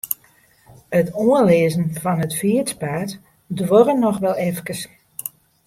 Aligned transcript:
It 0.99 1.07
oanlizzen 1.25 1.87
fan 2.01 2.23
it 2.25 2.37
fytspaad 2.39 3.09
duorre 3.57 3.95
noch 3.99 4.19
wol 4.23 4.39
efkes. 4.49 4.81